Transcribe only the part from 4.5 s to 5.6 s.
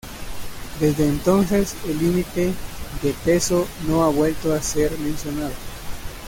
a ser mencionado.